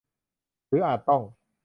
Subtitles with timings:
[0.67, 1.21] หรืออาจต้อง